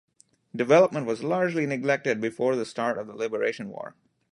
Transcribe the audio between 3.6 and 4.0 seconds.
war.